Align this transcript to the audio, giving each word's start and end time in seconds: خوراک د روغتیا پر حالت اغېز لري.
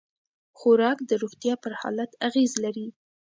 خوراک 0.57 0.97
د 1.09 1.11
روغتیا 1.21 1.53
پر 1.63 1.73
حالت 1.81 2.11
اغېز 2.27 2.51
لري. 2.63 2.87